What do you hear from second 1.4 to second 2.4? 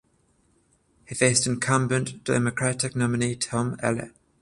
incumbent